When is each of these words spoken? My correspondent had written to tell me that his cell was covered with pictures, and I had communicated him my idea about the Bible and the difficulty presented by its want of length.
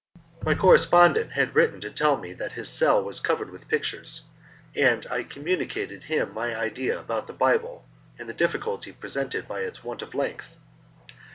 My 0.43 0.55
correspondent 0.55 1.33
had 1.33 1.53
written 1.53 1.79
to 1.81 1.91
tell 1.91 2.17
me 2.17 2.33
that 2.33 2.53
his 2.53 2.69
cell 2.69 3.03
was 3.03 3.19
covered 3.19 3.51
with 3.51 3.67
pictures, 3.67 4.23
and 4.73 5.05
I 5.11 5.17
had 5.17 5.29
communicated 5.29 6.01
him 6.05 6.33
my 6.33 6.55
idea 6.55 6.99
about 6.99 7.27
the 7.27 7.33
Bible 7.33 7.85
and 8.17 8.27
the 8.27 8.33
difficulty 8.33 8.91
presented 8.93 9.47
by 9.47 9.59
its 9.59 9.83
want 9.83 10.01
of 10.01 10.15
length. 10.15 10.55